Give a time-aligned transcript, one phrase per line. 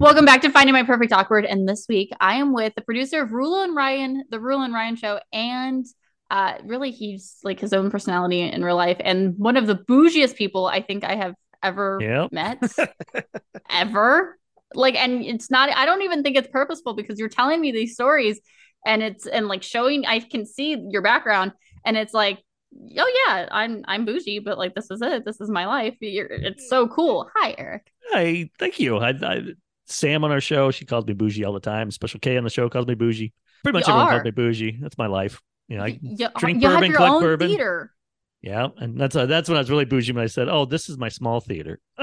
[0.00, 1.44] Welcome back to Finding My Perfect Awkward.
[1.44, 4.72] And this week I am with the producer of Rula and Ryan, the Rula and
[4.72, 5.84] Ryan show, and
[6.30, 10.36] uh really he's like his own personality in real life and one of the bougiest
[10.36, 11.34] people I think I have
[11.64, 12.30] ever Yep.
[12.30, 12.62] met.
[13.70, 14.38] ever.
[14.72, 17.94] Like, and it's not, I don't even think it's purposeful because you're telling me these
[17.94, 18.38] stories
[18.86, 21.52] and it's and like showing I can see your background
[21.84, 22.38] and it's like,
[22.98, 25.24] oh yeah, I'm I'm bougie, but like this is it.
[25.24, 25.96] This is my life.
[26.00, 27.28] You're, it's so cool.
[27.34, 27.90] Hi, Eric.
[28.12, 28.98] Hey, thank you.
[28.98, 29.42] I, I,
[29.88, 31.90] Sam on our show, she calls me bougie all the time.
[31.90, 33.32] Special K on the show calls me bougie.
[33.62, 34.10] Pretty much You everyone are.
[34.18, 34.78] calls me bougie.
[34.80, 35.40] That's my life.
[35.68, 37.48] You know, I you, drink you bourbon, collect bourbon.
[37.48, 37.92] theater.
[38.40, 40.88] yeah, and that's uh, that's when I was really bougie when I said, "Oh, this
[40.88, 41.80] is my small theater."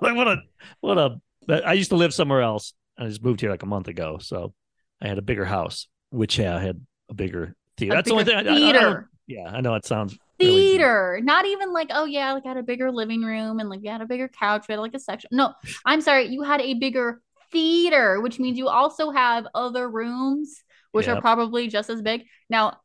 [0.00, 0.36] Like, what a
[0.80, 1.20] what a.
[1.66, 2.72] I used to live somewhere else.
[2.98, 4.54] I just moved here like a month ago, so
[5.02, 6.80] I had a bigger house, which yeah, I had
[7.10, 7.92] a bigger theater.
[7.94, 8.38] A that's the only thing.
[8.38, 12.04] bigger I, I- I yeah, I know it sounds really theater not even like oh
[12.04, 14.66] yeah like I had a bigger living room and like we had a bigger couch
[14.68, 15.52] we had like a section no
[15.84, 20.62] i'm sorry you had a bigger theater which means you also have other rooms
[20.92, 22.76] which are probably just as big now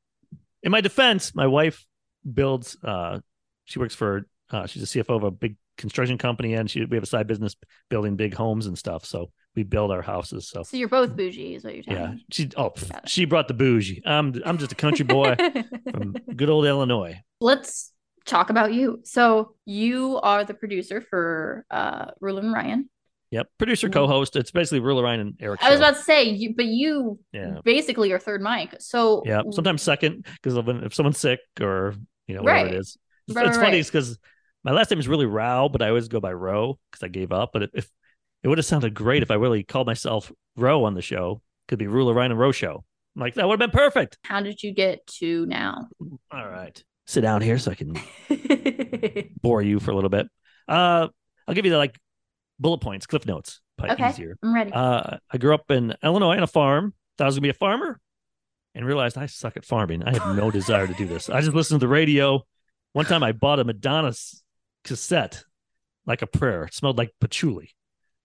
[0.63, 1.85] in my defense, my wife
[2.31, 2.77] builds.
[2.83, 3.19] Uh,
[3.65, 4.27] she works for.
[4.49, 7.27] Uh, she's a CFO of a big construction company, and she we have a side
[7.27, 7.55] business
[7.89, 9.05] building big homes and stuff.
[9.05, 10.47] So we build our houses.
[10.47, 13.03] So so you're both bougie is what you're telling yeah, me she oh pff, Got
[13.03, 13.09] it.
[13.09, 14.01] she brought the bougie.
[14.05, 15.35] I'm I'm just a country boy
[15.91, 17.19] from good old Illinois.
[17.41, 17.91] let's
[18.25, 22.89] talk about you so you are the producer for uh Rula and ryan
[23.31, 24.37] Yep, producer, co-host.
[24.37, 25.61] It's basically Rula Ryan and Eric.
[25.61, 25.83] i was show.
[25.85, 27.59] about to say you but you Yeah.
[27.65, 30.55] basically your third mic so yeah, sometimes second because
[30.85, 31.93] if someone's sick or
[32.27, 32.73] you know whatever Right.
[32.73, 32.97] it is.
[33.27, 34.17] It's, Right, it's right, funny because
[34.63, 37.31] my last name is really Rao, but I always go by Roe because I gave
[37.31, 37.51] up.
[37.53, 37.89] But if
[38.43, 41.79] it would have sounded great if I really called myself Roe on the show, could
[41.79, 42.83] be Rula Ryan and Roe show.
[43.15, 44.17] I'm like that would have been perfect.
[44.23, 45.87] how did you get to now
[46.31, 47.95] All right, sit down here so I can
[49.41, 50.27] bore you for a little bit.
[50.67, 51.07] Uh,
[51.47, 51.97] I'll give you the like
[52.59, 54.09] bullet points, cliff notes, probably Okay.
[54.09, 54.37] easier.
[54.43, 56.93] i'm ready Uh, I grew up in Illinois on a farm.
[57.17, 57.99] Thought I was gonna be a farmer,
[58.75, 60.03] and realized I suck at farming.
[60.03, 61.29] I have no desire to do this.
[61.29, 62.45] I just listened to the radio.
[62.93, 64.13] One time, I bought a Madonna
[64.83, 65.43] cassette,
[66.05, 66.63] like a prayer.
[66.65, 67.71] It smelled like patchouli.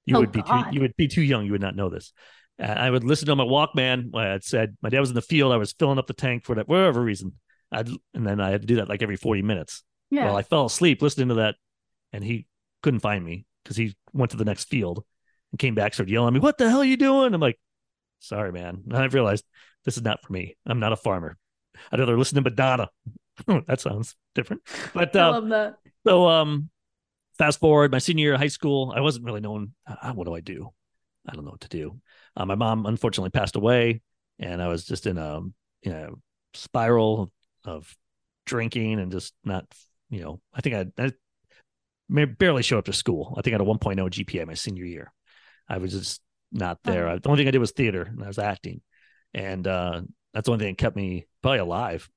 [0.07, 1.45] You Oh, would be too, you would be too young.
[1.47, 2.13] You would not know this.
[2.61, 4.11] Uh, I would listen to my Walkman.
[4.15, 5.53] It said my dad was in the field.
[5.53, 7.33] I was filling up the tank for that whatever reason.
[7.71, 9.83] I'd and then I had to do that like every forty minutes.
[10.11, 11.55] yeah Well, I fell asleep listening to that,
[12.13, 12.47] and he
[12.83, 15.05] couldn't find me because he went to the next field
[15.53, 17.59] and came back, started yelling at me, "What the hell are you doing?" I'm like,
[18.19, 19.45] "Sorry, man." And I realized
[19.85, 20.57] this is not for me.
[20.67, 21.39] I'm not a farmer.
[21.91, 22.89] I'd rather listen to Madonna.
[23.67, 24.63] that sounds different.
[24.93, 25.77] But i uh, love that
[26.07, 26.69] so, um,
[27.39, 30.35] fast forward, my senior year of high school, I wasn't really knowing uh, what do
[30.35, 30.71] I do.
[31.29, 32.01] I don't know what to do.
[32.37, 34.03] Uh, my mom unfortunately passed away,
[34.39, 35.41] and I was just in a
[35.83, 36.17] you know
[36.55, 37.33] spiral
[37.65, 37.95] of
[38.47, 39.67] drinking and just not
[40.11, 40.41] you know.
[40.53, 41.13] I think I, I
[42.09, 43.35] may barely show up to school.
[43.39, 45.13] I think I had a 1.0 GPA my senior year.
[45.69, 46.21] I was just
[46.51, 47.09] not there.
[47.09, 47.19] Oh.
[47.19, 48.81] The only thing I did was theater, and I was acting,
[49.33, 50.03] and uh,
[50.35, 52.09] that's the only thing that kept me probably alive.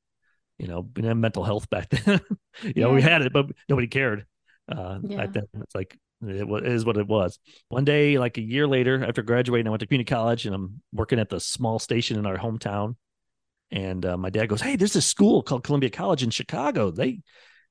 [0.58, 2.22] You know, we didn't have mental health back then.
[2.64, 4.26] you know, we had it, but nobody cared
[4.70, 5.18] uh, Yeah.
[5.18, 5.46] back then.
[5.62, 7.40] It's like it wa- it is what it was.
[7.70, 10.82] One day, like a year later, after graduating, I went to community college, and I'm
[10.94, 12.96] working at the small station in our hometown.
[13.72, 16.92] And uh, my dad goes, "Hey, there's this school called Columbia College in Chicago.
[16.92, 17.22] They,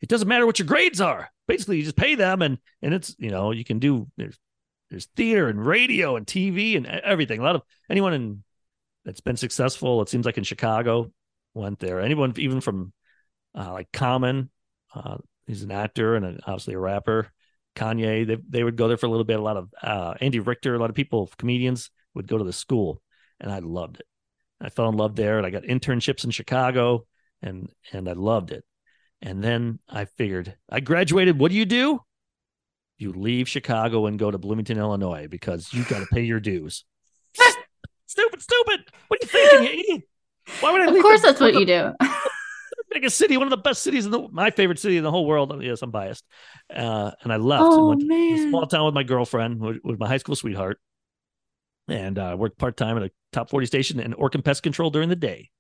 [0.00, 1.30] it doesn't matter what your grades are.
[1.48, 4.38] Basically, you just pay them, and and it's you know you can do there's
[4.90, 7.40] there's theater and radio and TV and everything.
[7.40, 8.44] A lot of anyone in
[9.04, 11.10] that's been successful, it seems like in Chicago,
[11.54, 12.00] went there.
[12.00, 12.92] Anyone even from
[13.56, 14.50] uh, like Common,
[14.94, 17.28] uh, he's an actor and a, obviously a rapper.
[17.76, 19.38] Kanye, they they would go there for a little bit.
[19.38, 22.52] A lot of uh, Andy Richter, a lot of people, comedians would go to the
[22.52, 23.02] school,
[23.40, 24.06] and I loved it.
[24.60, 27.06] I fell in love there, and I got internships in Chicago,
[27.42, 28.64] and and I loved it.
[29.20, 31.38] And then I figured, I graduated.
[31.38, 32.00] What do you do?
[32.98, 36.84] You leave Chicago and go to Bloomington, Illinois, because you got to pay your dues.
[38.06, 38.80] stupid, stupid.
[39.08, 40.02] What are you thinking, you idiot?
[40.60, 41.92] Why would I of leave course the- that's what the you do
[42.94, 45.26] biggest city, one of the best cities in the my favorite city in the whole
[45.26, 45.62] world.
[45.62, 46.24] Yes, I'm biased.
[46.74, 49.98] Uh, and I left and oh went to a small town with my girlfriend, with,
[49.98, 50.80] my high school sweetheart,
[51.88, 55.08] and uh, worked part time at a top 40 station and Orkin Pest Control during
[55.08, 55.50] the day.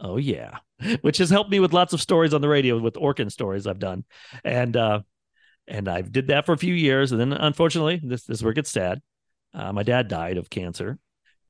[0.00, 0.58] Oh yeah,
[1.02, 3.78] which has helped me with lots of stories on the radio with Orkin stories I've
[3.78, 4.04] done,
[4.44, 5.00] and uh,
[5.66, 8.52] and I did that for a few years, and then unfortunately, this this is where
[8.52, 9.02] it gets sad.
[9.52, 10.98] Uh, my dad died of cancer,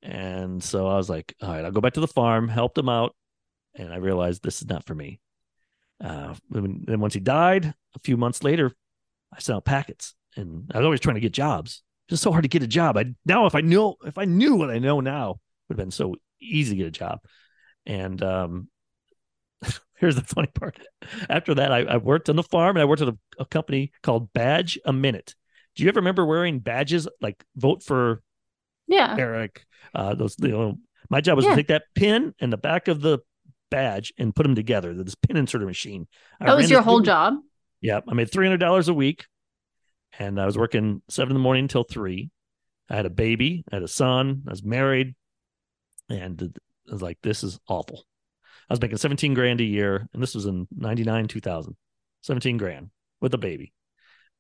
[0.02, 2.88] and so I was like, all right, I'll go back to the farm, helped him
[2.88, 3.14] out,
[3.74, 5.20] and I realized this is not for me.
[6.04, 7.64] Uh, and then once he died,
[7.94, 8.70] a few months later,
[9.34, 11.82] I sent out packets, and I was always trying to get jobs.
[12.06, 12.98] It's just so hard to get a job.
[12.98, 15.90] I now, if I knew, if I knew what I know now, would have been
[15.90, 17.20] so easy to get a job.
[17.86, 18.68] And um,
[19.96, 20.78] here's the funny part.
[21.30, 23.92] After that, I, I worked on the farm, and I worked at a, a company
[24.02, 25.34] called Badge-A-Minit.
[25.76, 28.22] Do you ever remember wearing badges like vote for
[28.86, 29.16] Yeah.
[29.18, 29.64] Eric.
[29.94, 30.78] Uh, those you know,
[31.08, 31.52] my job was Yeah.
[31.52, 33.20] to take that pin and the back of the
[33.74, 34.94] badge and put them together.
[34.94, 36.06] This pin inserter machine.
[36.40, 37.34] I That was your whole job.
[37.80, 39.26] Yeah, I made three hundred dollars a week,
[40.18, 42.30] and I was working seven in the morning until three.
[42.88, 45.14] I had a baby, I had a son, I was married,
[46.08, 46.56] and
[46.88, 48.04] I was like, "This is awful."
[48.70, 51.76] I was making seventeen grand a year, and this was in ninety nine, two thousand.
[52.20, 52.90] Seventeen grand
[53.20, 53.72] with a baby.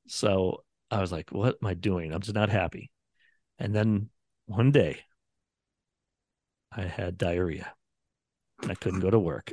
[0.06, 2.12] So I was like, "What am I doing?
[2.12, 2.90] I'm just not happy."
[3.58, 4.10] And then
[4.46, 5.00] one day,
[6.70, 7.74] I had diarrhea.
[8.62, 9.52] I couldn't go to work.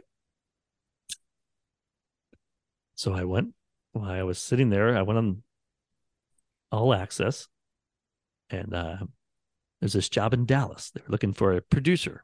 [2.96, 3.54] So I went
[3.94, 5.44] while I was sitting there, I went on
[6.72, 7.48] all access
[8.50, 8.98] and uh,
[9.80, 10.92] there's this job in Dallas.
[10.92, 12.24] They were looking for a producer.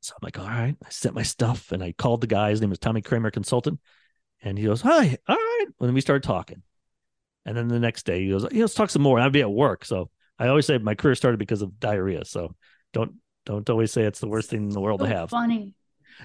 [0.00, 0.76] So I'm like, all right.
[0.84, 2.50] I sent my stuff and I called the guy.
[2.50, 3.80] His name was Tommy Kramer Consultant.
[4.42, 5.66] And he goes, Hi, all right.
[5.80, 6.62] And we started talking.
[7.44, 9.18] And then the next day he goes, yeah, let's talk some more.
[9.18, 9.84] I'd be at work.
[9.84, 12.24] So I always say my career started because of diarrhea.
[12.24, 12.54] So
[12.92, 13.14] don't
[13.48, 15.30] don't always say it's the worst thing in the world So to have.
[15.30, 15.74] funny.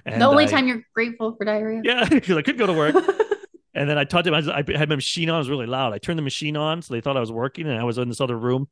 [0.06, 1.82] And the only I- time you're grateful for diarrhea.
[1.84, 2.96] Yeah, because I couldn't go to work.
[3.76, 4.50] And then I talked to him.
[4.52, 5.38] I, I had my machine on.
[5.38, 5.94] It was really loud.
[5.94, 8.08] I turned the machine on, so they thought I was working, and I was in
[8.08, 8.68] this other room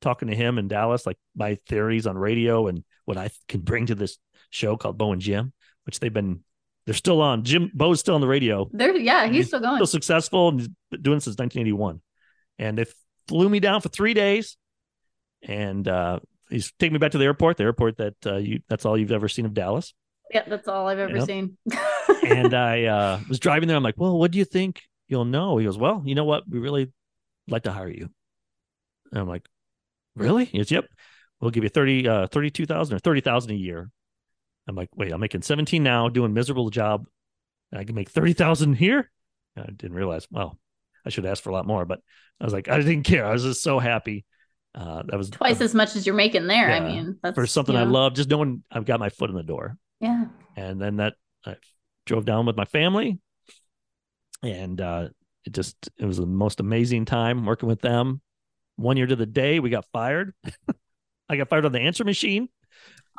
[0.00, 3.86] talking to him in Dallas, like my theories on radio and what I can bring
[3.86, 4.16] to this
[4.50, 5.52] show called Bo and Jim,
[5.86, 6.44] which they've been.
[6.86, 7.42] They're still on.
[7.42, 9.78] Jim Bo's still on the radio, There, yeah, he's He's still going.
[9.78, 12.00] still successful, and he's been doing since 1981.
[12.60, 12.84] And they
[13.26, 14.56] flew me down for three days,
[15.42, 16.20] and uh,
[16.54, 19.12] he's taking me back to the airport, the airport that uh, you that's all you've
[19.12, 19.92] ever seen of Dallas.
[20.32, 21.26] Yeah, that's all I've ever Yep.
[21.26, 21.58] seen.
[22.24, 23.76] and I uh, was driving there.
[23.76, 25.58] I'm like, well, what do you think you'll know?
[25.58, 26.44] He goes, well, you know what?
[26.48, 26.92] We really
[27.46, 28.08] like to hire you.
[29.12, 29.46] And I'm like,
[30.16, 30.46] really?
[30.46, 30.86] He goes, yep.
[31.40, 33.90] We'll give you 30, uh, 32,000 or 30,000 a year.
[34.66, 37.06] I'm like, wait, I'm making 17 now, doing miserable job.
[37.70, 39.10] And I can make 30,000 here.
[39.56, 40.58] I didn't realize, well,
[41.04, 42.00] I should ask for a lot more, but
[42.40, 43.26] I was like, I didn't care.
[43.26, 44.24] I was just so happy.
[44.74, 46.70] Uh, that was Twice as much as you're making there.
[46.70, 49.36] I mean, that's for something you I love, just knowing I've got my foot in
[49.36, 49.76] the door.
[50.00, 50.24] Yeah.
[50.56, 51.14] and then that
[51.46, 51.56] I
[52.06, 53.18] drove down with my family.
[54.42, 55.08] And uh
[55.44, 58.20] it just it was the most amazing time working with them.
[58.76, 60.34] One year to the day we got fired.
[61.28, 62.48] I got fired on the answer machine.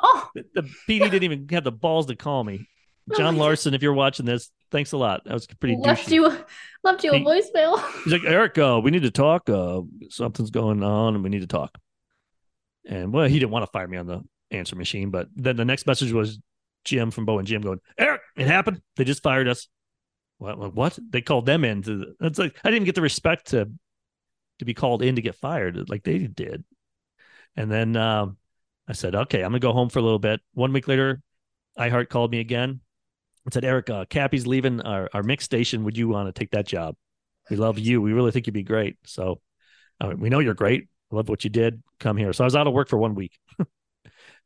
[0.00, 2.68] Oh, the, the pd didn't even have the balls to call me.
[3.16, 3.38] John Really?
[3.46, 5.24] larson if you're watching this thanks a lot.
[5.24, 6.12] That was pretty left douchey.
[6.12, 6.38] you,
[6.84, 7.80] left you a He- voicemail.
[8.04, 11.40] he's like eric uh, we need to talk uh something's going on and we need
[11.42, 11.76] to talk.
[12.88, 15.64] And well he didn't want to fire me on the answer machine but then the
[15.64, 16.38] next message was
[16.84, 18.80] jim from bo and jim going eric it happened.
[18.96, 19.66] They just fired us.
[20.38, 23.70] What what, they called them in to it's like i didn't get the respect to
[24.58, 25.88] to be called in to get fired.
[25.88, 26.64] Like they did.
[27.56, 28.36] And then um
[28.86, 30.40] i said okay i'm gonna go home for a little bit.
[30.54, 31.20] One week later
[31.78, 32.80] iheart called me again
[33.46, 36.50] and said eric uh, cappy's leaving our, our mix station would you want to take
[36.50, 36.94] that job
[37.48, 38.02] we love you.
[38.02, 38.96] We really think you'd be great.
[39.04, 39.40] So
[40.16, 40.88] we know you're great.
[41.12, 41.80] Love what you did.
[42.00, 42.32] Come here.
[42.32, 43.68] So I was out of work for one week, and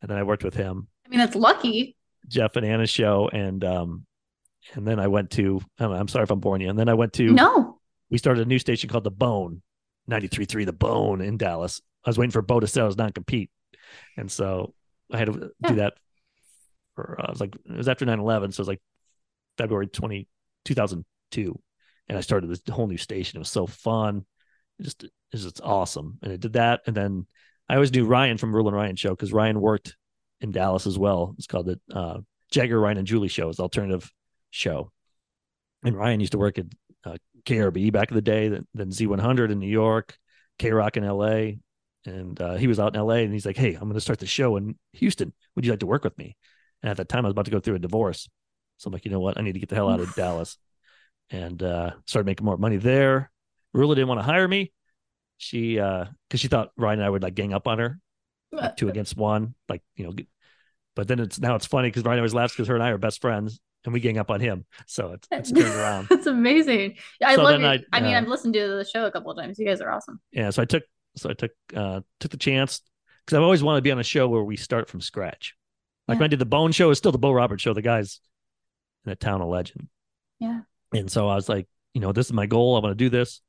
[0.02, 1.96] then I worked with him, I mean, that's lucky.
[2.28, 4.04] Jeff and Anna's show, and um,
[4.74, 5.62] and then I went to.
[5.78, 6.68] I'm, I'm sorry if I'm boring you.
[6.68, 7.32] And then I went to.
[7.32, 7.78] No.
[8.10, 9.62] We started a new station called The Bone,
[10.10, 11.80] 93.3 The Bone in Dallas.
[12.04, 13.50] I was waiting for Bo to sell his non compete,
[14.18, 14.74] and so
[15.10, 15.68] I had to Yeah.
[15.70, 15.94] do that.
[16.94, 18.82] For uh, I was like, it was after 9/11, so it was like
[19.56, 20.28] February 20,
[20.64, 21.60] 2002
[22.10, 23.36] and I started this whole new station.
[23.36, 24.26] It was so fun.
[24.80, 26.18] It just it was just awesome.
[26.24, 26.80] And it did that.
[26.84, 27.26] And then
[27.68, 29.96] I always knew Ryan from Rula and Ryan show because Ryan worked
[30.40, 31.36] in Dallas as well.
[31.38, 32.18] It's called the uh,
[32.50, 33.48] Jagger Ryan and Julie show.
[33.48, 34.10] It's alternative
[34.50, 34.90] show.
[35.84, 36.66] And Ryan used to work at
[37.04, 40.18] uh, KRB back in the day, then, then Z100 in New York,
[40.58, 41.52] K Rock in LA.
[42.06, 44.18] And uh, he was out in LA and he's like, Hey, I'm going to start
[44.18, 45.32] the show in Houston.
[45.54, 46.36] Would you like to work with me?
[46.82, 48.28] And at that time, I was about to go through a divorce.
[48.78, 49.38] So I'm like, you know what?
[49.38, 50.56] I need to get the hell out of Dallas
[51.30, 53.30] and uh, started making more money there.
[53.76, 54.72] Rula didn't want to hire me.
[55.38, 57.98] She, uh, because she thought Ryan and I would like gang up on her,
[58.52, 60.12] like two against one, like you know.
[60.96, 62.98] But then it's now it's funny because Ryan always laughs because her and I are
[62.98, 64.66] best friends, and we gang up on him.
[64.86, 66.08] So it's it's turned around.
[66.10, 66.96] That's amazing.
[67.24, 67.64] I So love it.
[67.64, 69.58] I, I- mean, uh, I've listened to the show a couple of times.
[69.58, 70.20] You guys are awesome.
[70.32, 70.82] Yeah, so I took
[71.16, 72.82] so I took uh took the chance
[73.24, 75.54] because I've always wanted to be on a show where we start from scratch.
[76.10, 77.72] Like when I did the Bone Show, it's still the Bo Roberts Show.
[77.72, 78.20] The guys
[79.06, 79.88] in a town of legend.
[80.40, 80.62] Yeah.
[80.92, 82.76] And so I was like, you know, this is my goal.
[82.76, 83.40] I want to do this.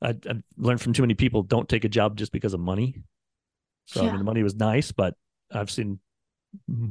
[0.00, 3.02] I, I learned from too many people don't take a job just because of money.
[3.86, 5.14] So I mean, the money was nice, but
[5.52, 6.00] I've seen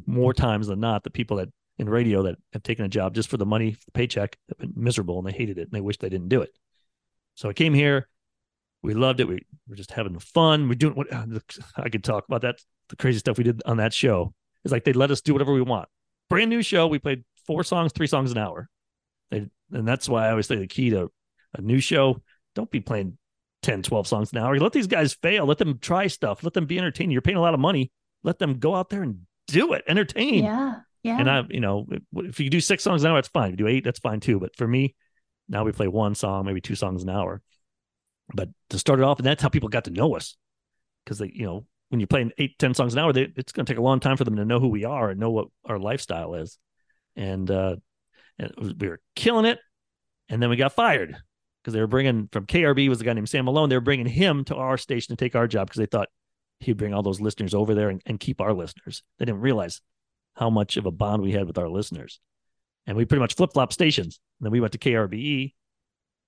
[0.05, 3.29] more times than not the people that in radio that have taken a job just
[3.29, 5.98] for the money, the paycheck, have been miserable and they hated it and they wish
[5.98, 6.51] they didn't do it.
[7.36, 8.08] So I came here.
[8.84, 9.27] We loved it.
[9.27, 10.70] We were just having fun.
[10.70, 11.08] We're doing what
[11.77, 12.58] I could talk about that.
[12.89, 14.34] The crazy stuff we did on that show.
[14.63, 15.89] It's like they let us do whatever we want.
[16.30, 16.88] Brand new show.
[16.88, 18.70] We played four songs, three songs an hour.
[19.32, 21.12] They, and that's why I always say the key to
[21.53, 22.22] a new show,
[22.56, 23.18] don't be playing
[23.63, 24.58] 10, 12 songs an hour.
[24.58, 25.46] Let these guys fail.
[25.46, 26.44] Let them try stuff.
[26.44, 27.12] Let them be entertained.
[27.12, 27.91] You're paying a lot of money.
[28.24, 29.84] Let them go out there and do it.
[29.88, 30.44] Entertain.
[30.44, 30.80] Yeah.
[31.03, 31.20] Yeah.
[31.20, 33.53] And I, you know, if you do six songs an hour, that's fine.
[33.53, 34.39] If you do eight, that's fine too.
[34.39, 34.96] But for me,
[35.50, 37.41] now we play one song, maybe two songs an hour.
[38.34, 40.38] But to start it off, and that's how people got to know us.
[41.03, 43.65] Because they, you know, when you're playing eight, ten songs an hour, they, it's going
[43.65, 45.48] to take a long time for them to know who we are and know what
[45.65, 46.57] our lifestyle is.
[47.17, 47.75] And, uh,
[48.39, 49.60] and was, we were killing it.
[50.29, 51.17] And then we got fired
[51.62, 53.67] because they were bringing from KRB was a guy named Sam Malone.
[53.67, 56.07] They were bringing him to our station to take our job because they thought
[56.62, 59.03] he'd bring all those listeners over there and, and keep our listeners.
[59.19, 59.81] They didn't realize
[60.36, 62.21] how much of a bond we had with our listeners.
[62.88, 64.21] And we pretty much flip flop stations.
[64.39, 65.53] And then we went to KRBE.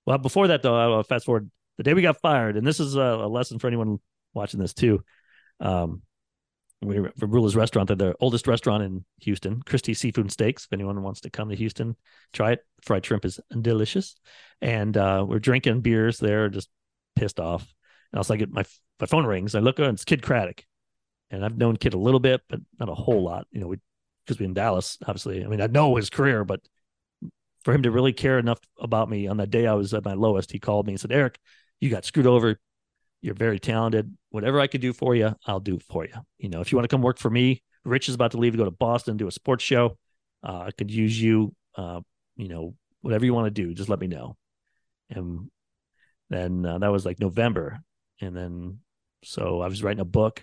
[0.04, 2.58] Well, before that, though, I'll fast forward the day we got fired.
[2.58, 3.98] And this is a, a lesson for anyone
[4.34, 5.02] watching this, too.
[5.60, 6.02] Um,
[6.82, 7.88] we for Rula's Restaurant.
[7.88, 10.64] They're the oldest restaurant in Houston, Christie's Seafood and Steaks.
[10.64, 11.96] If anyone wants to come to Houston,
[12.32, 12.60] try it.
[12.82, 14.16] Fried shrimp is delicious.
[14.60, 16.68] And uh, we're drinking beers there, just
[17.16, 17.72] pissed off.
[18.12, 18.64] And also, I get my,
[19.00, 19.54] my phone rings.
[19.54, 20.64] I look, and it's Kid Kraddick.
[21.30, 23.46] And I've known Kid a little bit, but not a whole lot.
[23.50, 23.78] You know, we
[24.24, 25.44] because we're in Dallas, obviously.
[25.44, 26.60] I mean, I know his career, but
[27.64, 30.14] for him to really care enough about me on that day I was at my
[30.14, 31.38] lowest, he called me and said, Eric,
[31.80, 32.58] you got screwed over.
[33.24, 34.14] You're very talented.
[34.28, 36.12] Whatever I could do for you, I'll do for you.
[36.36, 38.52] You know, if you want to come work for me, Rich is about to leave
[38.52, 39.96] to go to Boston, do a sports show.
[40.46, 41.54] Uh, I could use you.
[41.74, 42.02] Uh,
[42.36, 44.36] you know, whatever you want to do, just let me know.
[45.08, 45.48] And
[46.28, 47.80] then uh, that was like November.
[48.20, 48.80] And then,
[49.24, 50.42] so I was writing a book.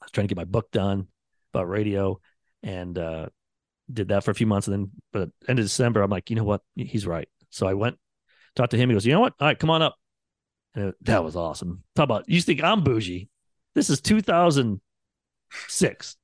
[0.00, 1.08] I was trying to get my book done
[1.52, 2.18] about radio
[2.62, 3.26] and uh,
[3.92, 4.66] did that for a few months.
[4.66, 6.62] And then, but end of December, I'm like, you know what?
[6.74, 7.28] He's right.
[7.50, 7.98] So I went,
[8.56, 8.88] talked to him.
[8.88, 9.34] He goes, you know what?
[9.38, 9.96] All right, come on up.
[10.74, 11.82] And that was awesome.
[11.94, 13.28] Talk about you think I'm bougie.
[13.74, 16.16] This is 2006,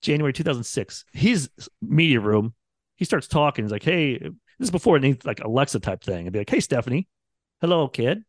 [0.00, 1.04] January 2006.
[1.12, 2.54] His media room.
[2.96, 3.64] He starts talking.
[3.64, 6.26] He's like, hey, this is before any like Alexa type thing.
[6.26, 7.08] I'd be like, hey, Stephanie,
[7.60, 8.22] hello, kid.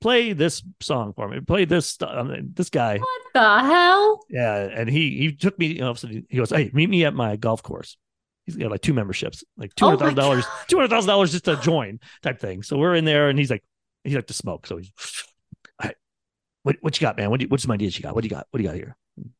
[0.00, 1.40] Play this song for me.
[1.40, 1.96] Play this.
[2.02, 2.98] Um, this guy.
[2.98, 4.20] what the hell?
[4.28, 5.68] Yeah, and he he took me.
[5.68, 5.94] You know,
[6.28, 7.96] he goes, "Hey, meet me at my golf course."
[8.44, 11.46] He's got like two memberships, like two hundred thousand dollars, two hundred thousand dollars just
[11.46, 12.62] to join, type thing.
[12.62, 13.64] So we're in there, and he's like,
[14.06, 14.92] he like to smoke, so he's,
[15.80, 15.96] all right,
[16.62, 17.30] what what you got, man?
[17.30, 18.14] What do you, what's some ideas you got?
[18.14, 18.46] What do you got?
[18.50, 18.96] What do you got here?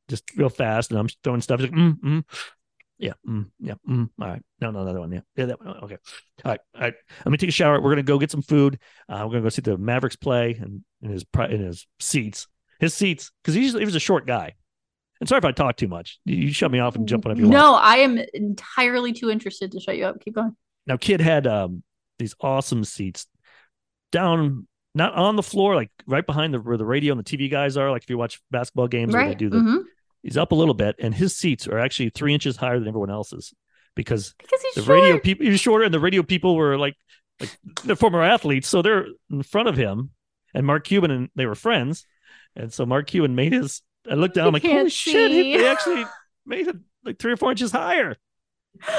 [0.08, 1.60] Just real fast, and I'm throwing stuff.
[1.60, 2.24] He's like, mm, mm.
[2.98, 3.12] Yeah.
[3.28, 3.74] Mm, yeah.
[3.88, 4.42] Mm, all right.
[4.60, 5.12] No, no, another one.
[5.12, 5.20] Yeah.
[5.36, 5.46] Yeah.
[5.46, 5.76] That one.
[5.84, 5.98] Okay.
[6.44, 6.60] All right.
[6.74, 6.94] All right.
[7.24, 7.80] Let me take a shower.
[7.80, 8.78] We're gonna go get some food.
[9.08, 12.46] Uh, we're gonna go see the Mavericks play and in his in his seats.
[12.80, 14.54] His seats because he, he was a short guy.
[15.20, 16.20] And sorry if I talk too much.
[16.24, 17.84] You shut me off and jump whenever you no, want.
[17.84, 20.20] No, I am entirely too interested to shut you up.
[20.20, 20.54] Keep going.
[20.86, 21.82] Now, kid had um,
[22.18, 23.26] these awesome seats
[24.12, 27.50] down, not on the floor, like right behind the where the radio and the TV
[27.50, 27.90] guys are.
[27.90, 29.22] Like if you watch basketball games, right.
[29.22, 29.58] where they do the.
[29.58, 29.78] Mm-hmm.
[30.22, 33.10] He's up a little bit, and his seats are actually three inches higher than everyone
[33.10, 33.54] else's
[33.94, 35.02] because, because the short.
[35.02, 36.94] radio people he's shorter, and the radio people were like
[37.38, 37.50] like
[37.84, 40.10] they're former athletes, so they're in front of him.
[40.54, 42.06] And Mark Cuban and they were friends,
[42.56, 45.12] and so Mark Cuban made his I looked down, I'm like, holy see.
[45.12, 46.04] shit, he, they actually
[46.44, 48.16] made it like three or four inches higher.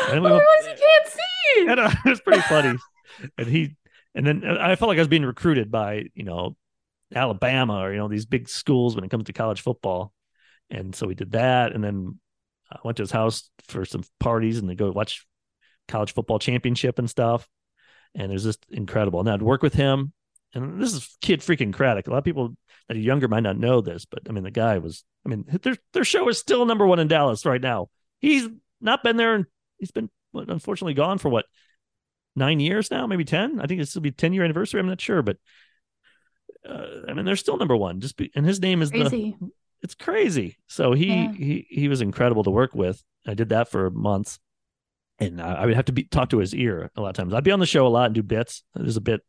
[0.10, 1.68] And we Otherwise, you can't see.
[1.68, 2.78] And, uh, it was pretty funny.
[3.38, 3.76] and he,
[4.18, 6.58] and then uh, I felt like I was being recruited by, you know,
[7.14, 10.12] Alabama or, you know, these big schools when it comes to college football.
[10.72, 11.72] And so we did that.
[11.72, 12.20] And then
[12.72, 15.26] I went to his house for some parties and to go watch
[15.88, 17.48] college football championship and stuff.
[18.16, 19.20] And it was just incredible.
[19.20, 20.14] And I'd work with him.
[20.56, 22.08] And this is kid freaking Kraddick.
[22.08, 22.56] A lot of people
[22.88, 25.46] that are younger might not know this, but I mean, the guy was, I mean,
[25.62, 27.90] their, their show is still number one in Dallas right now.
[28.20, 28.48] He's
[28.82, 29.46] not been there and
[29.78, 31.46] he's been unfortunately gone for what,
[32.38, 33.60] nine years now, maybe 10.
[33.60, 34.80] I think this will be 10 year anniversary.
[34.80, 35.38] I'm not sure, but
[36.68, 39.36] uh, I mean, they're still number one just be, and his name is crazy.
[39.40, 39.50] the,
[39.82, 40.58] it's crazy.
[40.68, 41.32] So he, yeah.
[41.32, 43.04] he, he was incredible to work with.
[43.26, 44.40] I did that for months
[45.20, 47.34] and I would have to be talk to his ear a lot of times.
[47.34, 48.64] I'd be on the show a lot and do bits.
[48.76, 49.22] There's a bit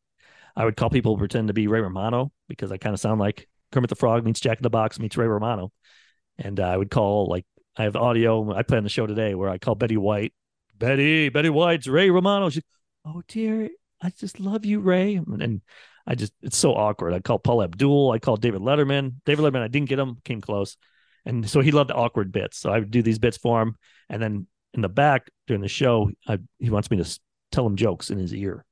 [0.55, 3.49] I would call people pretend to be Ray Romano because I kind of sound like
[3.73, 5.73] Kermit the Frog meets Jack in the Box meets Ray Romano.
[6.37, 7.47] And uh, I would call like
[7.77, 10.35] I have audio I play on the show today where I call Betty White,
[10.77, 12.51] Betty, Betty White's Ray Romano.
[12.51, 12.63] She,
[13.09, 15.17] oh dear, I just love you, Ray.
[15.17, 15.61] And
[16.07, 17.15] I just it's so awkward.
[17.15, 19.15] I call Paula Abdul, I called David Letterman.
[19.25, 20.77] David Letterman, I didn't get him, came close.
[21.25, 22.59] And so he loved the awkward bits.
[22.59, 23.77] So I would do these bits for him.
[24.09, 27.21] And then in the back during the show, I, he wants me to
[27.53, 28.65] tell him jokes in his ear.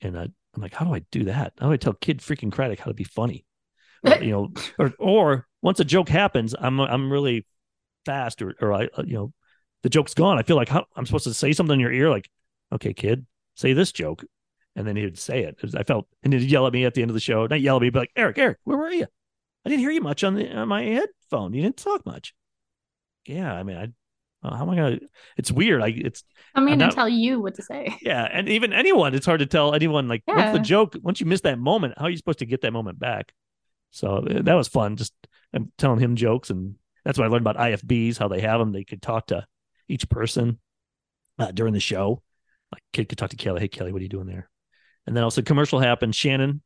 [0.00, 1.54] And I I'm like, how do I do that?
[1.58, 3.44] How do I tell kid freaking Kraddick how to be funny?
[4.04, 7.46] Or, you know, or or once a joke happens, I'm I'm really
[8.04, 9.32] fast, or or I uh, you know,
[9.82, 10.38] the joke's gone.
[10.38, 12.28] I feel like how, I'm supposed to say something in your ear, like,
[12.72, 14.24] okay, kid, say this joke,
[14.76, 15.58] and then he would say it.
[15.76, 17.76] I felt, and he'd yell at me at the end of the show, not yell
[17.76, 19.06] at me, but like, Eric, Eric, where were you?
[19.64, 21.54] I didn't hear you much on the on my headphone.
[21.54, 22.34] You didn't talk much.
[23.26, 23.88] Yeah, I mean, I
[24.46, 24.98] how am I gonna?
[25.38, 25.80] It's weird.
[25.80, 26.22] Like it's
[26.54, 27.96] I'm I'm gonna not- tell you what to say.
[28.02, 30.06] yeah, and even anyone, it's hard to tell anyone.
[30.08, 30.96] Like what's the joke?
[31.02, 33.32] Once you miss that moment, how are you supposed to get that moment back?
[33.90, 34.96] So uh, that was fun.
[34.96, 35.14] Just
[35.54, 38.72] I'm telling him jokes, and that's what I learned about IFBs, how they have them.
[38.72, 39.46] They could talk to
[39.88, 40.58] each person
[41.38, 42.22] uh, during the show.
[42.92, 43.60] Kid could talk to Kelly.
[43.60, 44.48] Hey Kelly, what are you doing there?
[45.06, 46.14] And then also commercial happened.
[46.14, 46.62] Shannon,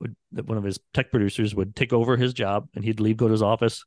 [0.00, 3.28] would, one of his tech producers, would take over his job, and he'd leave, go
[3.28, 3.84] to his office,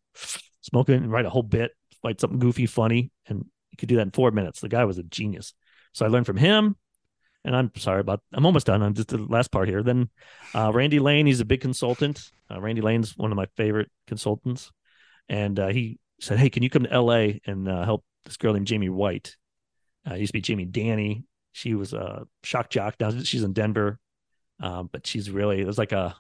[0.62, 1.72] smoke it, and write a whole bit,
[2.04, 4.62] write something goofy, funny, and he could do that in four minutes.
[4.62, 5.54] The guy was a genius.
[5.94, 6.76] So I learned from him.
[7.46, 8.22] And I'm sorry about.
[8.32, 8.82] I'm almost done.
[8.82, 9.84] I'm just the last part here.
[9.84, 10.10] Then
[10.56, 12.32] uh, Randy Lane, he's a big consultant.
[12.50, 14.72] Uh, Randy Lane's one of my favorite consultants,
[15.28, 17.42] and uh, he said, "Hey, can you come to L.A.
[17.46, 19.36] and uh, help this girl named Jamie White?
[20.10, 21.26] Uh, used to be Jamie Danny.
[21.54, 22.96] She was a shock jock.
[23.00, 24.00] Now she's in Denver,
[24.60, 26.16] um, but she's really it was like a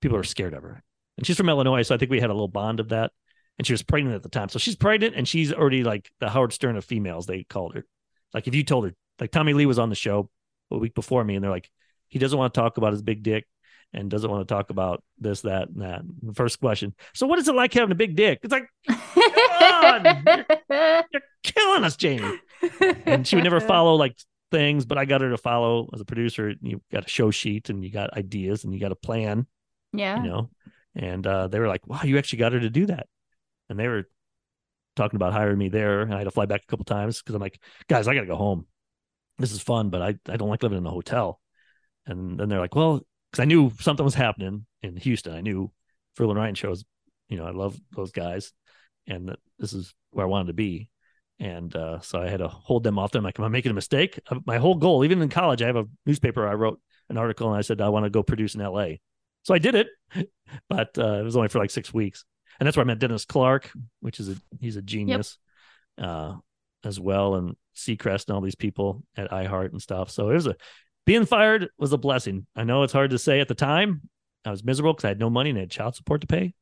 [0.00, 0.82] people are scared of her,
[1.16, 3.10] and she's from Illinois, so I think we had a little bond of that.
[3.56, 6.28] And she was pregnant at the time, so she's pregnant, and she's already like the
[6.28, 7.26] Howard Stern of females.
[7.26, 7.84] They called her.
[8.32, 10.28] Like if you told her, like Tommy Lee was on the show
[10.70, 11.70] a week before me, and they're like,
[12.08, 13.46] he doesn't want to talk about his big dick
[13.92, 16.02] and doesn't want to talk about this, that, and that.
[16.22, 16.94] The first question.
[17.14, 18.40] So what is it like having a big dick?
[18.42, 18.68] It's like
[21.12, 22.40] you're killing us, Jamie.
[23.06, 24.16] And she would never follow like
[24.56, 26.54] things, but I got her to follow as a producer.
[26.62, 29.46] You got a show sheet and you got ideas and you got a plan,
[29.92, 30.16] Yeah.
[30.22, 30.50] you know.
[30.94, 33.06] And uh, they were like, "Wow, you actually got her to do that."
[33.68, 34.04] And they were
[34.94, 37.34] talking about hiring me there, and I had to fly back a couple times because
[37.34, 37.58] I'm like,
[37.88, 38.66] "Guys, I got to go home.
[39.38, 41.40] This is fun, but I I don't like living in a hotel."
[42.06, 45.34] And then they're like, "Well," because I knew something was happening in Houston.
[45.34, 45.72] I knew
[46.14, 46.84] Frill and Ryan shows.
[47.28, 48.52] You know, I love those guys,
[49.08, 50.90] and that this is where I wanted to be.
[51.40, 53.10] And uh, so I had to hold them off.
[53.10, 54.20] Them like, am I making a mistake?
[54.30, 56.46] Uh, My whole goal, even in college, I have a newspaper.
[56.46, 59.00] I wrote an article and I said I want to go produce in L.A.
[59.42, 59.88] So I did it,
[60.68, 62.24] but uh, it was only for like six weeks,
[62.58, 65.38] and that's where I met Dennis Clark, which is a he's a genius,
[65.98, 66.36] uh,
[66.82, 70.10] as well, and Seacrest and all these people at iHeart and stuff.
[70.10, 70.56] So it was a
[71.04, 72.46] being fired was a blessing.
[72.56, 74.08] I know it's hard to say at the time.
[74.46, 76.54] I was miserable because I had no money and I had child support to pay.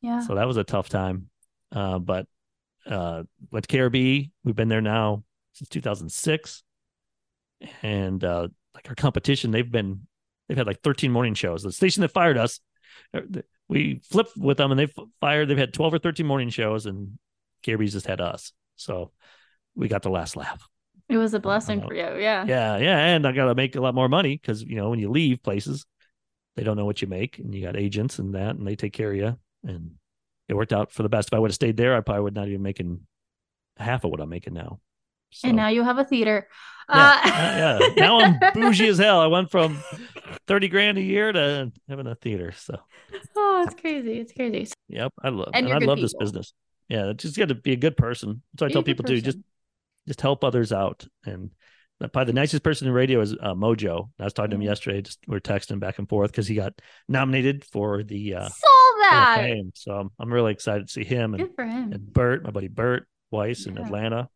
[0.00, 0.20] Yeah.
[0.20, 1.28] So that was a tough time.
[1.72, 2.26] Uh, but
[2.86, 4.30] uh, went to KRB.
[4.44, 6.62] We've been there now since 2006,
[7.82, 10.06] and uh, like our competition, they've been
[10.48, 11.62] they've had like 13 morning shows.
[11.62, 12.60] The station that fired us,
[13.12, 13.20] uh,
[13.68, 15.48] we flipped with them, and they've fired.
[15.48, 17.18] They've had 12 or 13 morning shows, and
[17.64, 18.52] KRB's just had us.
[18.76, 19.12] So
[19.74, 20.68] we got the last laugh.
[21.08, 22.18] It was a blessing for you.
[22.18, 22.44] Yeah.
[22.46, 24.98] Yeah, yeah, and I got to make a lot more money because you know when
[24.98, 25.84] you leave places,
[26.56, 28.92] they don't know what you make, and you got agents and that, and they take
[28.92, 29.92] care of you, and
[30.48, 31.28] it worked out for the best.
[31.28, 33.00] If I would have stayed there, I probably would not even making
[33.76, 34.80] half of what I'm making now.
[35.30, 36.48] So, And now you have a theater.
[36.88, 37.88] yeah, Uh, yeah, yeah.
[37.96, 39.20] Now I'm bougie as hell.
[39.20, 39.82] I went from
[40.46, 42.52] thirty grand a year to having a theater.
[42.52, 42.78] So,
[43.36, 44.20] oh, it's crazy.
[44.20, 44.72] It's crazy.
[44.88, 46.52] yep, I love And and, I love this business.
[46.88, 48.42] Yeah, just got to be a good person.
[48.58, 49.38] So I Be tell people to just
[50.06, 51.06] just help others out.
[51.24, 51.50] And
[51.98, 54.10] probably the nicest person in radio is uh, Mojo.
[54.20, 55.00] I was talking to him yesterday.
[55.00, 56.74] Just we are texting back and forth because he got
[57.08, 58.52] nominated for the uh, of
[59.10, 59.36] that.
[59.40, 59.72] Fame.
[59.74, 61.92] So I'm, I'm really excited to see him and, Good for him.
[61.92, 64.28] and Bert, my buddy Bert Weiss in Atlanta.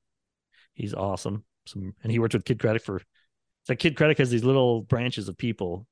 [0.75, 1.45] He's awesome.
[1.67, 2.97] Some and he worked with Kid Kraddick for.
[2.97, 5.87] It's like Kid Kraddick has these little branches of people,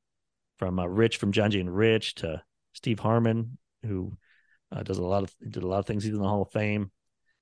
[0.59, 4.17] from uh, Rich from Johnjay and Rich to Steve Harmon, who
[4.73, 6.05] uh, does a lot of did a lot of things.
[6.05, 6.91] He's in the Hall of Fame.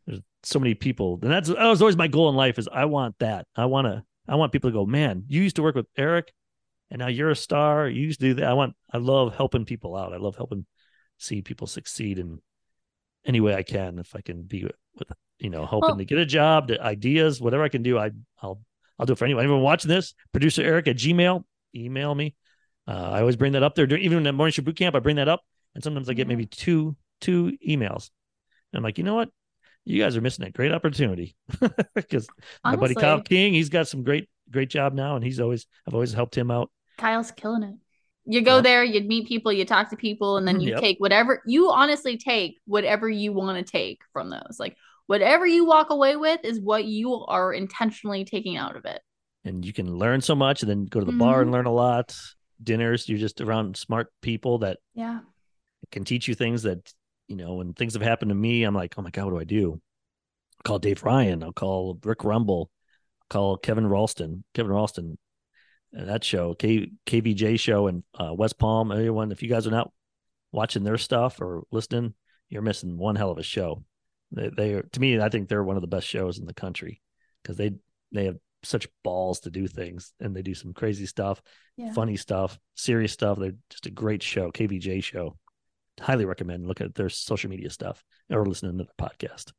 [0.06, 2.58] There's so many people, and that's that was always my goal in life.
[2.58, 3.46] Is I want that.
[3.56, 4.02] I want to.
[4.26, 5.24] I want people to go, man.
[5.28, 6.32] You used to work with Eric,
[6.90, 7.88] and now you're a star.
[7.88, 8.46] You used to do that.
[8.46, 8.74] I want.
[8.92, 10.12] I love helping people out.
[10.12, 10.66] I love helping
[11.18, 12.40] see people succeed in
[13.24, 13.98] any way I can.
[13.98, 17.40] If I can be with, you know, helping Well- to get a job, the ideas,
[17.40, 18.11] whatever I can do, I
[18.42, 18.61] I'll
[18.98, 19.44] I'll do it for anyone.
[19.44, 22.35] Anyone watching this, producer Eric at Gmail, email me.
[22.87, 23.87] Uh, I always bring that up there.
[23.87, 25.40] Even in the morning show boot camp, I bring that up,
[25.74, 28.11] and sometimes I get maybe two two emails.
[28.72, 29.31] And I'm like, you know what?
[29.85, 31.37] You guys are missing a great opportunity
[31.94, 32.27] because
[32.62, 35.94] my buddy Kyle King, he's got some great great job now, and he's always I've
[35.94, 36.70] always helped him out.
[36.98, 37.74] Kyle's killing it.
[38.26, 38.64] You go Yep.
[38.64, 40.80] there, you'd meet people, you talk to people, and then you Yep.
[40.80, 44.56] take whatever you honestly take whatever you want to take from those.
[44.58, 49.02] Like whatever you walk away with is what you are intentionally taking out of it.
[49.44, 51.42] and you can learn so much and then go to the bar Mm-hmm.
[51.42, 52.16] and learn a lot
[52.62, 55.20] dinners you're just around smart people that Yeah.
[55.90, 56.92] can teach you things that
[57.28, 59.40] you know when things have happened to me i'm like oh my god what do
[59.40, 62.70] i do i'll call dave ryan i'll call rick rumble
[63.22, 65.18] I'll call kevin ralston kevin ralston
[65.94, 69.90] that show K, kvj show in uh, west palm Anyone, if you guys are not
[70.52, 72.14] watching their stuff or listening
[72.48, 73.85] you're missing one hell of a show
[74.30, 76.54] they, they are to me i think they're one of the best shows in the
[76.54, 77.00] country
[77.42, 77.72] because they
[78.12, 81.42] they have such balls to do things and they do some crazy stuff
[81.76, 81.92] Yeah.
[81.92, 83.38] funny stuff, serious stuff.
[83.38, 85.37] They're just a great show, KVJ show.
[86.00, 89.52] Highly recommend look at their social media stuff or listening to their podcast.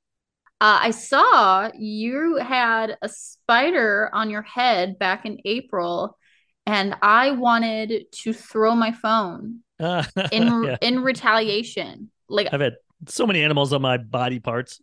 [0.61, 6.17] Uh, I saw you had a spider on your head back in April,
[6.65, 10.77] and I wanted to throw my phone Uh, in yeah.
[10.81, 12.09] in retaliation.
[12.29, 12.75] Like I've had
[13.07, 14.81] so many animals on my body parts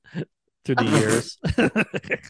[0.65, 1.39] through the years.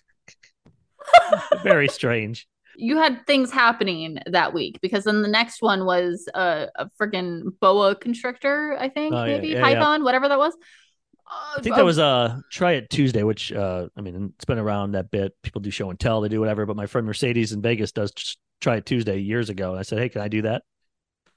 [1.62, 2.46] Very strange.
[2.76, 7.42] you had things happening that week because then the next one was a, a freaking
[7.60, 9.62] boa constrictor, I think, Oh, maybe yeah, yeah.
[9.62, 10.54] python, whatever that was.
[11.56, 14.92] I think that was uh try it Tuesday, which uh I mean it's been around
[14.92, 15.34] that bit.
[15.42, 16.64] People do show and tell, they do whatever.
[16.66, 18.12] But my friend Mercedes in Vegas does
[18.60, 19.70] try it Tuesday years ago.
[19.70, 20.62] And I said, Hey, can I do that?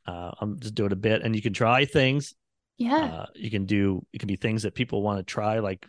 [0.07, 2.35] Uh, I'm just doing a bit, and you can try things.
[2.77, 2.95] yeah.
[2.95, 5.85] Uh, you can do it can be things that people want to try, like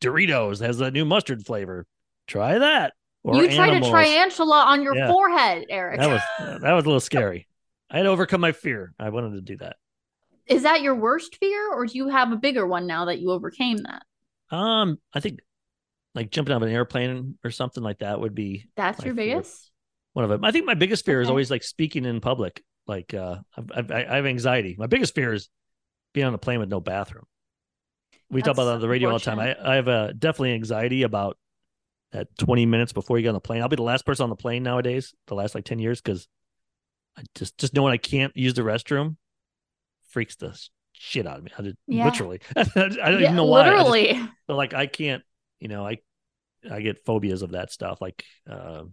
[0.00, 1.86] Doritos has a new mustard flavor.
[2.26, 2.94] Try that.
[3.24, 3.88] Or you tried animals.
[3.88, 5.08] a tarantula on your Yeah.
[5.08, 6.00] forehead, Eric.
[6.00, 6.20] That was
[6.62, 7.46] that was a little scary.
[7.90, 8.94] I had to overcome my fear.
[8.98, 9.76] I wanted to do that.
[10.46, 13.30] Is that your worst fear, or do you have a bigger one now that you
[13.30, 14.02] overcame that?
[14.54, 15.40] Um, I think
[16.14, 19.36] like jumping out of an airplane or something like that would be That's your fear.
[19.36, 19.70] biggest.
[20.12, 20.44] one of them.
[20.44, 22.62] I think my biggest fear is always like speaking in public.
[22.86, 24.76] Like uh, I've, I've, I have anxiety.
[24.78, 25.48] My biggest fear is
[26.12, 27.24] being on a plane with no bathroom.
[28.30, 29.38] We talk about that on the radio all the time.
[29.38, 31.38] I, I have a definitely anxiety about
[32.12, 33.62] that 20 minutes before you get on the plane.
[33.62, 36.28] I'll be the last person on the plane nowadays, the last like 10 years, because
[37.16, 39.16] I just just knowing I can't use the restroom
[40.12, 40.58] freaks the
[40.92, 41.50] shit out of me.
[41.58, 42.04] I just, Yeah.
[42.04, 43.62] Literally, I don't Yeah, even know why.
[43.62, 44.28] I just- Literally.
[44.46, 45.22] but like I can't,
[45.60, 45.98] you know, I
[46.70, 48.00] I get phobias of that stuff.
[48.00, 48.84] Like uh,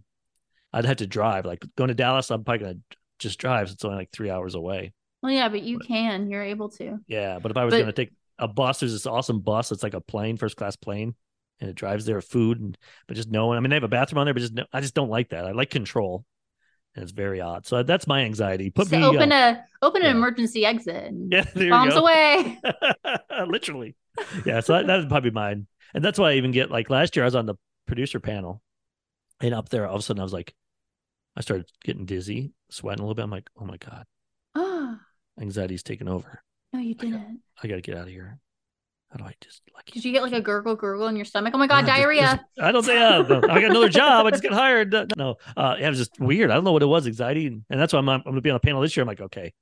[0.72, 1.44] I'd have to drive.
[1.46, 2.78] Like going to Dallas, I'm probably gonna
[3.18, 3.68] just drive.
[3.68, 4.92] So it's only like three hours away.
[5.22, 6.30] Well, yeah, but you can.
[6.30, 6.98] You're able to.
[7.06, 9.70] Yeah, but if I was But- gonna take a bus, there's this awesome bus.
[9.70, 11.14] It's like a plane, first class plane,
[11.60, 13.56] and it drives there food and but just knowing.
[13.56, 15.28] I mean, they have a bathroom on there, but just no, I just don't like
[15.28, 15.44] that.
[15.44, 16.24] I like control,
[16.94, 17.66] and it's very odd.
[17.66, 18.70] So that's my anxiety.
[18.70, 20.10] Put So me open uh, a open yeah.
[20.10, 21.12] an emergency exit.
[21.30, 22.60] Yeah, bombs away.
[23.46, 23.94] literally
[24.44, 26.90] yeah so that, that would probably be mine and that's why i even get like
[26.90, 27.54] last year i was on the
[27.86, 28.62] producer panel
[29.40, 30.54] and up there all of a sudden i was like
[31.36, 34.98] i started getting dizzy sweating a little bit i'm like oh my god
[35.40, 37.40] anxiety's taken over no, you didn't.
[37.62, 38.38] i gotta get out of here
[39.10, 41.52] how do i just like Did you get like a gurgle gurgle in your stomach?
[41.54, 42.20] Oh my god, just- diarrhea.
[42.20, 44.26] just- i don't say yeah, no, i got another job.
[44.26, 44.94] I just got hired.
[45.16, 46.50] No uh it was just weird.
[46.50, 48.50] I don't know what it was anxiety and, and that's why I'm, I'm gonna be
[48.50, 49.02] on a panel this year.
[49.02, 49.52] I'm like okay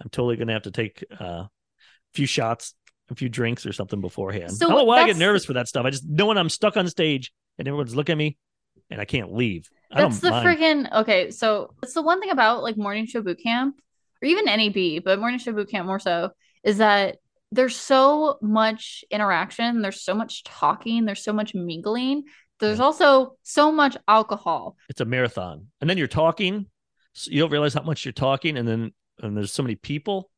[0.00, 1.50] i'm totally gonna have to take uh, a
[2.14, 2.74] few shots
[3.10, 4.50] a few drinks or something beforehand.
[4.50, 5.84] So i don't know why i get nervous for that stuff.
[5.84, 8.38] I just know when i'm stuck on stage and everyone's looking at me
[8.90, 9.68] and i can't leave.
[9.92, 11.30] I That's the freaking okay.
[11.30, 13.76] So that's the one thing about like morning show boot camp
[14.20, 16.30] or even NAB, but morning show boot camp more so
[16.64, 17.18] is that
[17.54, 22.24] there's so much interaction, there's so much talking, there's so much mingling.
[22.60, 22.84] There's Yeah.
[22.84, 24.76] also so much alcohol.
[24.88, 26.66] it's a marathon and then you're talking
[27.12, 30.30] so you don't realize how much you're talking and then and there's so many people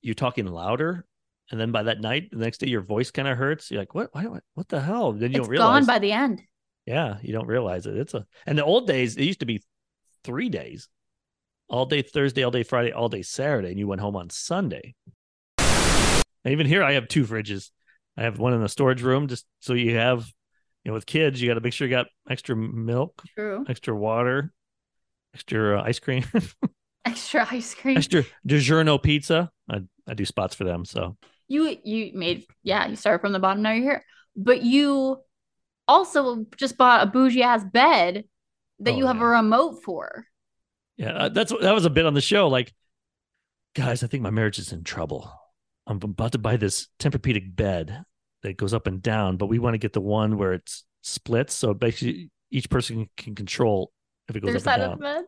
[0.00, 1.06] you're talking louder
[1.50, 3.94] and then by that night the next day your voice kind of hurts you're like
[3.94, 6.42] what why, what what the hell then you It's don't realize gone by the end.
[6.86, 9.62] yeah you don't realize it it's a and the old days it used to be
[10.24, 10.88] three days
[11.68, 14.94] all day thursday all day friday all day saturday and you went home on sunday
[16.44, 17.70] and even here i have two fridges
[18.16, 20.26] i have one in the storage room just so you have
[20.84, 23.64] you know with kids you got to make sure you got extra milk True.
[23.68, 24.52] extra water,
[25.34, 26.24] extra uh, ice cream,
[27.04, 27.96] Extra ice cream.
[27.96, 29.50] extra DiGiorno pizza.
[29.68, 30.84] I, I do spots for them.
[30.84, 31.16] So
[31.48, 34.04] you you made yeah, you started from the bottom, now you're here.
[34.36, 35.18] But you
[35.88, 38.24] also just bought a bougie ass bed
[38.80, 39.22] that Oh, you have yeah.
[39.22, 40.26] a remote for.
[40.96, 42.46] yeah, uh, that's that was a bit on the show.
[42.48, 42.72] Like,
[43.74, 45.30] guys, I think my marriage is in trouble.
[45.86, 48.04] I'm about to buy this Tempur-Pedic bed
[48.42, 51.54] that goes up and down, but we want to get the one where it's splits,
[51.54, 53.92] so basically each person can control
[54.28, 54.98] if it goes Their up side and of down.
[54.98, 55.24] the bed.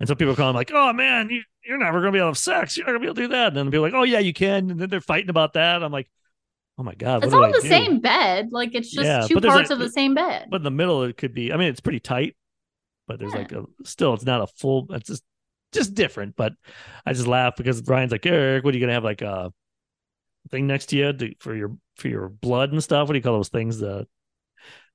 [0.00, 2.30] And so people call calling like, "Oh man, you, you're never gonna be able to
[2.30, 2.76] have sex.
[2.76, 4.20] You're not gonna be able to do that." And then people are like, "Oh yeah,
[4.20, 5.82] you can." And then they're fighting about that.
[5.82, 6.08] I'm like,
[6.78, 7.68] "Oh my god, It's what do all the do?
[7.68, 8.48] same bed.
[8.52, 10.46] Like it's just Yeah, two parts of the same bed.
[10.50, 12.36] but in the middle it could be i mean it's pretty tight
[13.08, 13.38] but there's Yeah.
[13.40, 15.24] like a still it's not a full it's just
[15.72, 16.52] just different but
[17.04, 19.52] i just laugh because brian's like eric what are you gonna have like a
[20.50, 23.22] thing next to you to, for your for your blood and stuff what do you
[23.22, 24.06] call those things the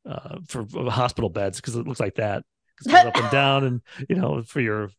[0.08, 2.44] uh for for hospital beds because it looks like that.
[2.86, 4.90] it goes up and down and you know for your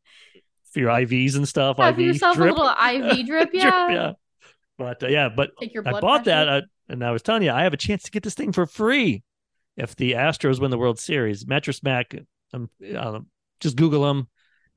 [0.72, 3.90] for your ivs and stuff Have iv yourself drip, a little IV drip, drip, yeah.
[3.90, 4.12] yeah
[4.78, 6.44] but uh, yeah but I bought pressure.
[6.44, 8.52] that, uh, and I was telling you, I have a chance to get this thing
[8.52, 9.22] for free
[9.76, 11.46] if the Astros win the World Series.
[11.46, 12.14] Mattress Mac,
[12.52, 13.20] um, uh,
[13.60, 14.28] just Google him.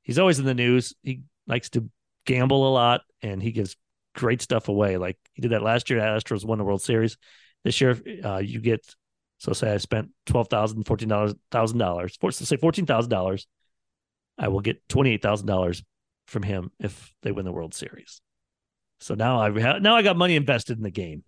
[0.02, 0.94] He's always in the news.
[1.04, 1.90] He likes to
[2.26, 3.76] gamble a lot, and he gives
[4.18, 4.98] great stuff away.
[4.98, 6.00] Like he did that last year.
[6.02, 7.18] Astros won the World Series.
[7.64, 8.86] This year, uh, you get
[9.38, 13.48] so say I spent twelve thousand, fourteen thousand dollars, for say fourteen thousand dollars.
[14.38, 15.84] I will get twenty eight thousand dollars
[16.28, 18.22] from him if they win the World Series.
[19.00, 21.24] So now I have now I got money invested in the game,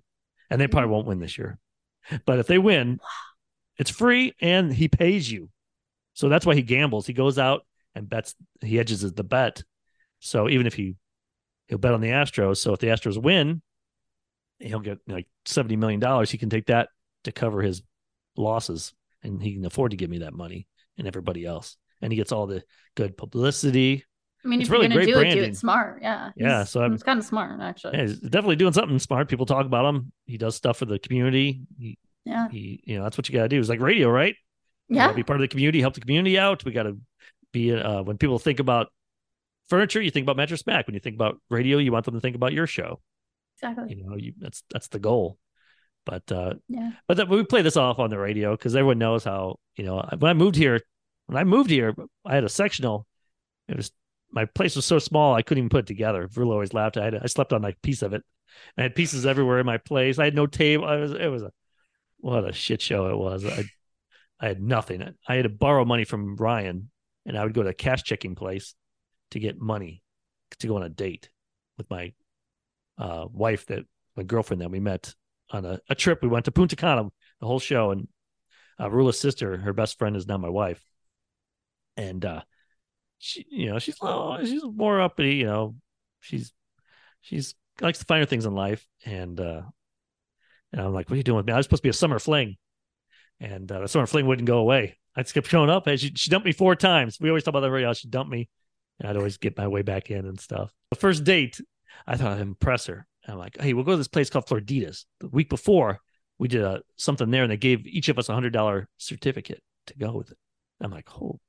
[0.49, 1.60] and they probably won't win this year.
[2.25, 2.99] But if they win,
[3.80, 5.49] It's free and he pays you.
[6.13, 7.08] So that's why he gambles.
[7.08, 8.36] He goes out and bets.
[8.62, 9.63] He hedges the bet.
[10.19, 10.95] So even if he
[11.69, 12.58] he'll bet on the Astros.
[12.58, 13.62] So if the Astros win,
[14.60, 16.29] he'll get like seventy million dollars.
[16.29, 16.89] He can take that
[17.23, 17.82] to cover his
[18.36, 21.77] losses, and he can afford to give me that money and everybody else.
[22.01, 22.63] And he gets all the
[22.95, 24.03] good publicity.
[24.43, 25.51] I mean, It's if really you're gonna great do it, do branding.
[25.51, 25.99] it smart.
[26.01, 26.32] Yeah.
[26.38, 27.97] Yeah, He's- so I'm- it's kind of smart actually.
[27.97, 29.27] Yeah, he's definitely doing something smart.
[29.27, 30.12] People talk about him.
[30.25, 31.62] He does stuff for the community.
[31.77, 32.47] He, Yeah.
[32.49, 33.60] he you know, that's what you got to do.
[33.60, 34.36] It's like radio, right?
[34.88, 35.12] Yeah.
[35.12, 36.63] be part of the community, help the community out.
[36.65, 36.97] We got to
[37.51, 38.88] be uh, when people think about
[39.69, 40.88] furniture, you think about Mattress Mac.
[40.88, 43.01] When you think about radio, you want them to think about your show.
[43.58, 43.95] Exactly.
[43.95, 45.38] You know, you that's that's the goal.
[46.05, 46.91] But uh, Yeah.
[47.08, 50.08] but that, we play this off on the radio because everyone knows how you know
[50.17, 50.79] when I moved here.
[51.27, 51.93] When I moved here,
[52.25, 53.05] I had a sectional.
[53.67, 53.91] It was
[54.32, 56.27] my place was so small I couldn't even put it together.
[56.27, 56.97] Rula always laughed.
[56.97, 58.23] I had I slept on like a piece of it.
[58.77, 60.17] I had pieces everywhere in my place.
[60.19, 60.86] I had no table.
[60.86, 61.51] I was it was a
[62.17, 63.45] what a shit show it was.
[63.45, 63.65] I
[64.39, 65.03] I had nothing.
[65.27, 66.89] I had to borrow money from Ryan,
[67.25, 68.73] and I would go to a cash checking place
[69.32, 70.02] to get money
[70.60, 71.30] to go on a date
[71.78, 72.13] with my
[72.98, 75.13] uh, wife that my girlfriend that we met
[75.52, 76.22] on a, a trip.
[76.22, 77.04] We went to Punta Cana,
[77.39, 78.08] the whole show, and
[78.80, 80.84] uh, Rula's sister, her best friend, is now my wife,
[81.98, 82.42] and uh,
[83.18, 85.76] she, you know, she's oh, she's more uppity, you know,
[86.20, 86.54] she's
[87.22, 89.62] she's likes the finer things in life, and uh,
[90.72, 91.54] and I'm like, what are you doing with me?
[91.54, 92.56] I was supposed to be a summer fling,
[93.39, 94.98] and uh, the summer fling wouldn't go away.
[95.15, 97.18] I just kept showing up, and she, she dumped me four times.
[97.20, 97.94] We always talk about that radio.
[97.94, 98.50] She dumped me,
[98.99, 100.71] and I'd always get my way back in and stuff.
[100.91, 101.59] The first date,
[102.07, 103.07] I thought I'd impress her.
[103.27, 105.05] I'm like, hey, we'll go to this place called Florditas.
[105.19, 105.99] The week before,
[106.38, 109.62] we did a, something there, and they gave each of us a hundred dollar certificate
[109.88, 110.38] to go with it.
[110.81, 111.39] I'm like, oh,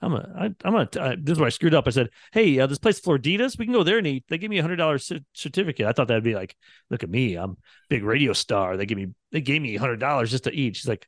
[0.00, 0.88] I'm a, I, I'm a.
[0.98, 1.86] I, this is where I screwed up.
[1.86, 4.24] I said, hey, uh, this place Florditas, we can go there and eat.
[4.28, 5.86] They give me a hundred dollar certificate.
[5.86, 6.56] I thought that'd be like,
[6.88, 7.56] look at me, I'm a
[7.88, 8.76] big radio star.
[8.76, 10.76] They give me, they gave me a hundred dollars just to eat.
[10.76, 11.06] She's like,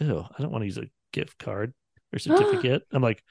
[0.00, 1.74] ew, I don't want to use a gift card
[2.12, 2.82] or certificate.
[2.92, 3.22] I'm like,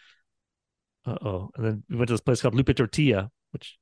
[1.05, 1.49] uh oh.
[1.55, 3.77] And then we went to this place called Lupe Tortilla, which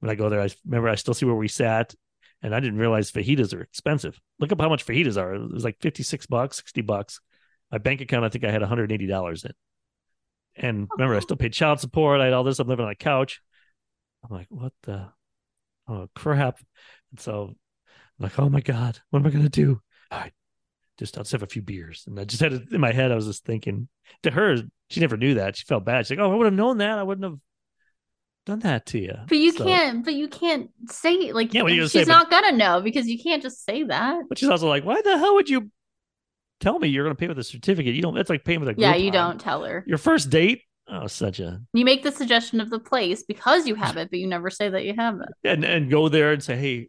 [0.00, 1.94] when I go there, I remember I still see where we sat,
[2.42, 4.20] and I didn't realize fajitas are expensive.
[4.38, 5.34] Look up how much fajitas are.
[5.34, 7.20] It was like 56 bucks, 60 bucks.
[7.72, 9.50] My bank account, I think I had $180 in.
[10.56, 12.20] And remember, I still paid child support.
[12.20, 12.58] I had all this.
[12.58, 13.40] I'm living on a couch.
[14.22, 15.08] I'm like, what the?
[15.88, 16.58] Oh, crap.
[17.10, 17.54] And so
[18.18, 19.80] I'm like, oh my God, what am I going to do?
[20.10, 20.32] All right,
[20.98, 22.04] just I'll just have a few beers.
[22.06, 23.10] And I just had it in my head.
[23.12, 23.88] I was just thinking
[24.22, 24.56] to her,
[24.90, 25.56] she never knew that.
[25.56, 26.06] She felt bad.
[26.06, 26.98] She's like, oh, I would have known that.
[26.98, 27.38] I wouldn't have
[28.46, 29.14] done that to you.
[29.28, 30.04] But you So- can't.
[30.04, 31.52] But you can't say like.
[31.54, 32.04] Yeah, she's say?
[32.04, 34.22] not gonna know because you can't just say that.
[34.28, 35.70] But she's also like, why the hell would you
[36.60, 37.94] tell me you're going to pay with a certificate?
[37.94, 38.14] You don't.
[38.14, 39.84] That's like paying with a Yeah, you don't tell her.
[39.86, 40.62] Your first date.
[40.86, 44.18] Oh, such a You make the suggestion of the place because you have it, but
[44.18, 45.28] you never say that you have it.
[45.42, 46.88] and and go there and say, hey,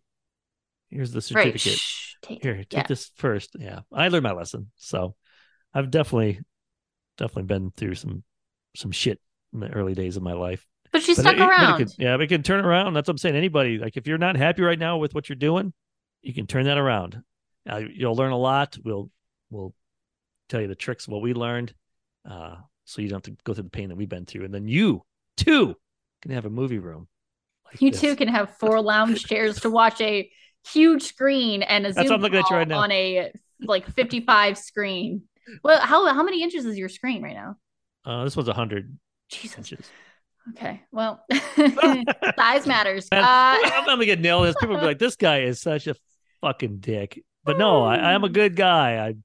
[0.90, 1.24] here's the Right.
[1.54, 1.80] certificate.
[1.80, 2.84] Shh, take Here, take Yeah.
[2.88, 3.56] this first.
[3.60, 4.72] Yeah, I learned my lesson.
[4.76, 5.16] So
[5.74, 6.40] I've definitely,
[7.18, 8.24] definitely been through some
[8.76, 9.22] some shit
[9.54, 10.66] in the early days of my life.
[10.92, 11.78] But she But stuck it- but it around.
[11.78, 12.94] could- yeah, we can turn around.
[12.94, 13.36] That's what I'm saying.
[13.38, 15.74] Anybody, like if you're not happy right now with what you're doing,
[16.22, 17.22] you can turn that around.
[17.70, 18.78] Uh, you'll learn a lot.
[18.84, 19.10] We'll
[19.50, 19.74] we'll
[20.50, 21.74] tell you the tricks of what we learned,
[22.26, 24.46] uh, so you don't have to go through the pain that we've been through.
[24.46, 25.04] And then you
[25.38, 25.76] too
[26.22, 27.08] can have a movie room.
[27.66, 28.02] like you this.
[28.02, 30.30] too can have four lounge chairs to watch a
[30.72, 32.80] huge screen and a That's Zoom what at you call right now.
[32.80, 35.24] on a like 55 screen.
[35.64, 37.58] Well, how how many inches is your screen right now?
[38.04, 38.98] Uh, this was a hundred
[39.30, 39.58] Jesus.
[39.58, 39.90] inches.
[40.52, 40.82] Okay.
[40.92, 41.24] Well,
[42.38, 43.08] size matters.
[43.12, 43.16] Uh,
[43.64, 44.46] I'm gonna get nailed.
[44.48, 45.96] This people will be like, "This guy is such a
[46.42, 49.06] fucking dick." But no, I, I'm a good guy.
[49.08, 49.16] I,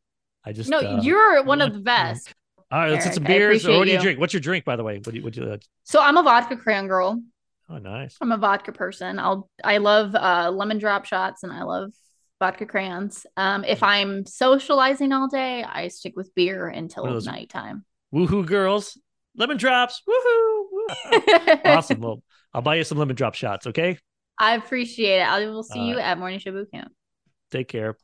[0.45, 2.35] I just no, uh, you're one of the best.
[2.71, 3.67] All right, let's get some beers.
[3.67, 4.03] Or what do you you.
[4.03, 4.21] drink?
[4.21, 4.97] What's your drink, by the way?
[4.99, 5.23] What do you?
[5.25, 5.51] What do you?
[5.53, 7.23] Uh, So I'm a vodka crayon girl.
[7.71, 8.17] Oh, nice.
[8.21, 9.19] I'm a vodka person.
[9.19, 11.93] I'll I love uh, lemon drop shots and I love
[12.39, 13.27] vodka crayons.
[13.37, 17.85] Um, if I'm socializing all day, I stick with beer until those- nighttime.
[18.15, 18.99] Woohoo, girls!
[19.37, 20.03] Lemon drops.
[20.09, 20.63] Woohoo!
[20.73, 22.01] Woo- awesome.
[22.01, 23.69] Well, I'll buy you some lemon drop shots.
[23.69, 23.97] Okay.
[24.37, 25.29] I appreciate it.
[25.29, 26.05] I will see All you right.
[26.07, 26.91] at Morning Show Boot Camp.
[27.53, 27.97] Take care.